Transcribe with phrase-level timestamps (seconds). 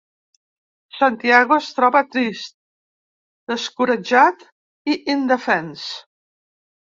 [0.99, 2.55] Santiago es troba trist,
[3.53, 4.47] descoratjat
[4.95, 5.85] i indefens.